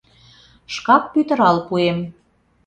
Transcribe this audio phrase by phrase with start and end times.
[0.73, 1.99] —Шкак пӱтырал пуэм.